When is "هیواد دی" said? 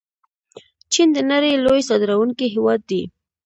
2.55-3.01